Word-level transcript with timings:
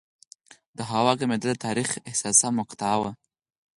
د 0.77 0.79
هوا 0.91 1.11
ګرمېدل 1.19 1.51
د 1.57 1.61
تاریخ 1.65 1.89
حساسه 2.11 2.47
مقطعه 2.59 2.97
وه. 3.01 3.11